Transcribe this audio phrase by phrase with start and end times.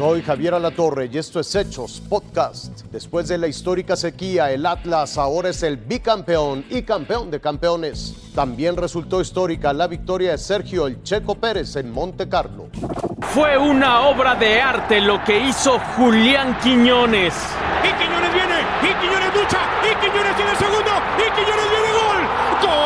[0.00, 2.84] Soy Javier Alatorre y esto es Hechos Podcast.
[2.90, 8.14] Después de la histórica sequía, el Atlas ahora es el bicampeón y campeón de campeones.
[8.34, 12.68] También resultó histórica la victoria de Sergio El Checo Pérez en Monte Carlo.
[13.34, 17.34] Fue una obra de arte lo que hizo Julián Quiñones.
[17.84, 22.80] Y Quiñones viene, y Quiñones lucha, y Quiñones tiene el segundo, y Quiñones viene gol.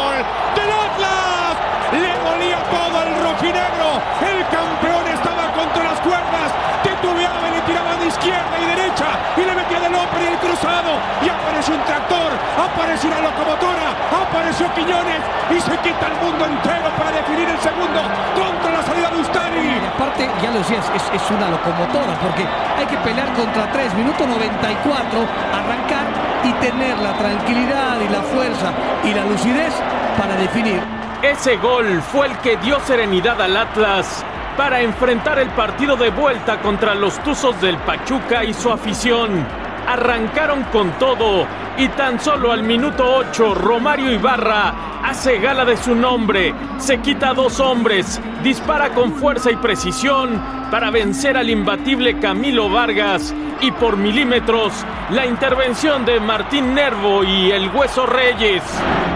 [0.00, 0.16] ¡Gol!
[0.56, 1.54] ¡Del Atlas!
[1.92, 3.88] Le dolía todo al rojinegro.
[4.20, 6.48] El campeón estaba contra las cuerdas.
[6.82, 9.08] Titubeaba y le tiraba de izquierda y derecha.
[9.36, 10.92] Y le metía del hombre y el cruzado.
[11.24, 12.30] Y apareció un tractor.
[12.56, 13.96] Apareció una locomotora.
[14.12, 15.20] Apareció Quiñones.
[15.50, 18.00] Y se quita el mundo entero para definir el segundo
[18.34, 19.58] contra la salida de Ustari.
[19.58, 22.46] Y aparte, ya lo decías, es, es una locomotora, porque
[22.78, 25.18] hay que pelear contra 3, minuto 94,
[25.52, 26.06] arrancar
[26.44, 28.72] y tener la tranquilidad y la fuerza
[29.04, 29.74] y la lucidez
[30.16, 30.80] para definir.
[31.22, 34.24] Ese gol fue el que dio serenidad al Atlas
[34.56, 39.59] para enfrentar el partido de vuelta contra los Tuzos del Pachuca y su afición.
[39.90, 45.96] Arrancaron con todo y tan solo al minuto 8 Romario Ibarra hace gala de su
[45.96, 52.20] nombre, se quita a dos hombres, dispara con fuerza y precisión para vencer al imbatible
[52.20, 54.72] Camilo Vargas y por milímetros
[55.10, 58.62] la intervención de Martín Nervo y el Hueso Reyes.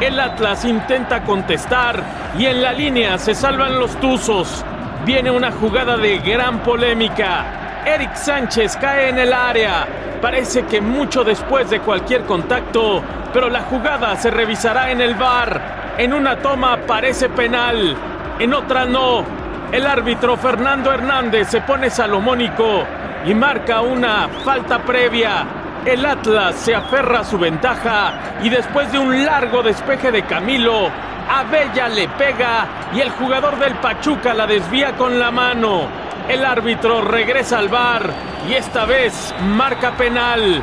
[0.00, 2.00] El Atlas intenta contestar
[2.38, 4.64] y en la línea se salvan los Tuzos.
[5.04, 7.59] Viene una jugada de gran polémica.
[7.86, 9.86] Eric Sánchez cae en el área.
[10.20, 15.94] Parece que mucho después de cualquier contacto, pero la jugada se revisará en el bar.
[15.96, 17.96] En una toma parece penal,
[18.38, 19.24] en otra no.
[19.72, 22.84] El árbitro Fernando Hernández se pone salomónico
[23.24, 25.46] y marca una falta previa.
[25.84, 28.12] El Atlas se aferra a su ventaja
[28.42, 30.90] y después de un largo despeje de Camilo,
[31.30, 36.09] Abella le pega y el jugador del Pachuca la desvía con la mano.
[36.30, 38.08] El árbitro regresa al bar
[38.48, 40.62] y esta vez marca penal.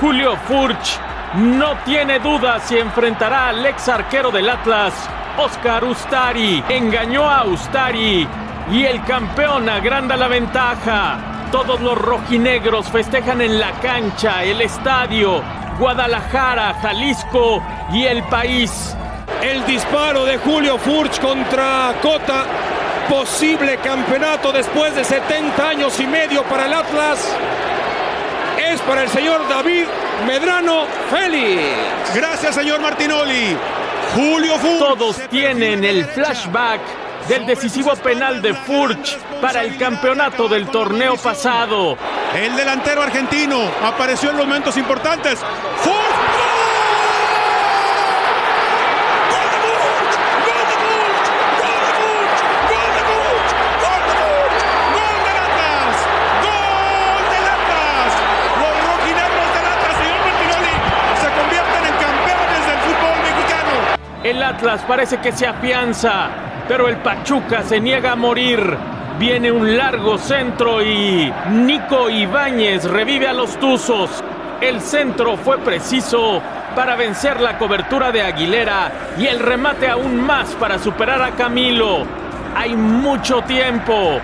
[0.00, 0.98] Julio Furch
[1.36, 4.92] no tiene duda si enfrentará al ex arquero del Atlas,
[5.38, 6.64] Oscar Ustari.
[6.68, 8.26] Engañó a Ustari
[8.72, 11.46] y el campeón agranda la ventaja.
[11.52, 15.42] Todos los rojinegros festejan en la cancha, el estadio,
[15.78, 18.96] Guadalajara, Jalisco y el país.
[19.40, 22.63] El disparo de Julio Furch contra Cota.
[23.08, 27.18] Posible campeonato después de 70 años y medio para el Atlas.
[28.58, 29.84] Es para el señor David
[30.26, 31.60] Medrano Félix.
[32.14, 33.56] Gracias, señor Martinoli.
[34.14, 34.78] Julio Furch.
[34.78, 36.80] Todos tienen el flashback
[37.28, 41.98] del decisivo penal de Furch para el campeonato del torneo pasado.
[42.34, 45.38] El delantero argentino apareció en los momentos importantes.
[45.82, 45.93] ¡Furch!
[64.24, 66.30] El Atlas parece que se afianza,
[66.66, 68.58] pero el Pachuca se niega a morir.
[69.18, 74.24] Viene un largo centro y Nico Ibáñez revive a los Tuzos.
[74.62, 76.40] El centro fue preciso
[76.74, 82.06] para vencer la cobertura de Aguilera y el remate aún más para superar a Camilo.
[82.56, 84.18] Hay mucho tiempo.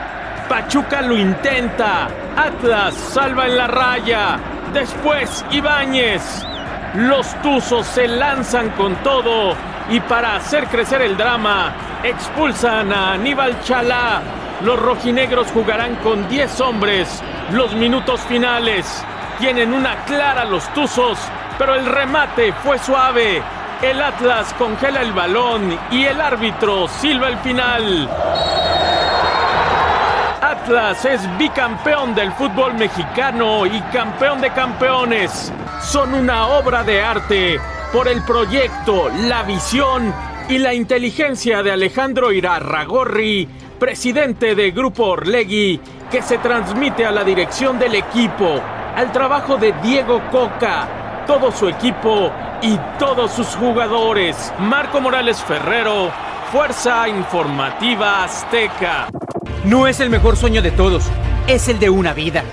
[0.48, 2.08] Pachuca lo intenta.
[2.38, 4.38] Atlas salva en la raya.
[4.72, 6.46] Después Ibáñez.
[6.94, 9.54] Los Tuzos se lanzan con todo
[9.90, 11.72] y para hacer crecer el drama
[12.04, 14.22] expulsan a Aníbal Chalá.
[14.62, 17.22] Los rojinegros jugarán con 10 hombres.
[17.52, 19.04] Los minutos finales
[19.40, 21.18] tienen una clara los Tuzos,
[21.58, 23.42] pero el remate fue suave.
[23.82, 28.08] El Atlas congela el balón y el árbitro silba el final.
[30.40, 35.52] Atlas es bicampeón del fútbol mexicano y campeón de campeones.
[35.80, 37.60] Son una obra de arte
[37.92, 40.14] por el proyecto, la visión
[40.48, 43.48] y la inteligencia de Alejandro Irarragorri,
[43.78, 48.60] presidente de Grupo Orlegui, que se transmite a la dirección del equipo,
[48.94, 52.32] al trabajo de Diego Coca, todo su equipo
[52.62, 54.52] y todos sus jugadores.
[54.60, 56.10] Marco Morales Ferrero,
[56.52, 59.08] Fuerza Informativa Azteca.
[59.64, 61.04] No es el mejor sueño de todos,
[61.46, 62.44] es el de una vida.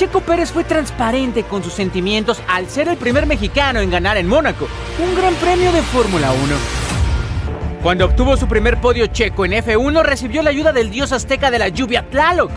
[0.00, 4.26] Checo Pérez fue transparente con sus sentimientos al ser el primer mexicano en ganar en
[4.26, 4.66] Mónaco,
[4.98, 6.40] un gran premio de Fórmula 1.
[7.82, 11.58] Cuando obtuvo su primer podio checo en F1, recibió la ayuda del dios azteca de
[11.58, 12.50] la lluvia Tlaloc.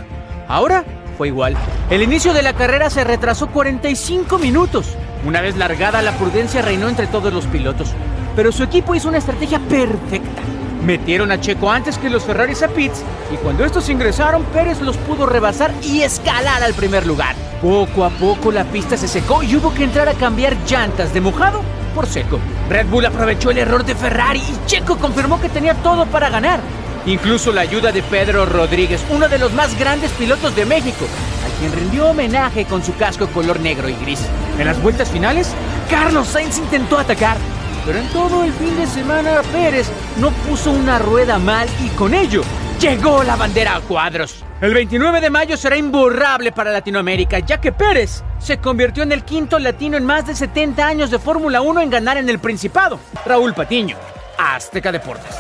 [0.48, 0.86] Ahora
[1.18, 1.58] fue igual.
[1.90, 4.96] El inicio de la carrera se retrasó 45 minutos.
[5.28, 7.90] Una vez largada, la prudencia reinó entre todos los pilotos.
[8.38, 10.42] Pero su equipo hizo una estrategia perfecta.
[10.86, 14.98] Metieron a Checo antes que los Ferraris a pits y cuando estos ingresaron, Pérez los
[14.98, 17.36] pudo rebasar y escalar al primer lugar.
[17.62, 21.22] Poco a poco la pista se secó y hubo que entrar a cambiar llantas de
[21.22, 21.62] mojado
[21.96, 22.38] por seco.
[22.70, 26.60] Red Bull aprovechó el error de Ferrari y Checo confirmó que tenía todo para ganar.
[27.06, 31.06] Incluso la ayuda de Pedro Rodríguez, uno de los más grandes pilotos de México,
[31.46, 34.22] a quien rindió homenaje con su casco color negro y gris.
[34.58, 35.54] En las vueltas finales,
[35.90, 37.38] Carlos Sainz intentó atacar,
[37.86, 42.14] pero en todo el fin de semana Pérez no puso una rueda mal y con
[42.14, 42.42] ello
[42.80, 44.44] llegó la bandera a cuadros.
[44.62, 49.24] El 29 de mayo será imborrable para Latinoamérica, ya que Pérez se convirtió en el
[49.24, 53.00] quinto latino en más de 70 años de Fórmula 1 en ganar en el Principado.
[53.26, 53.98] Raúl Patiño,
[54.38, 55.36] Azteca Deportes.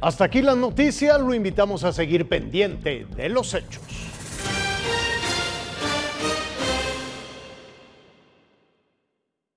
[0.00, 3.82] Hasta aquí las noticias, lo invitamos a seguir pendiente de los hechos.